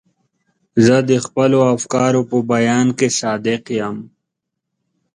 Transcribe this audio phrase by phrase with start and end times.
[0.85, 3.97] زه د خپلو افکارو په بیان کې صادق یم.